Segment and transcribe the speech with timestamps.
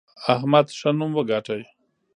[0.33, 1.57] احمد ښه نوم وګاټه.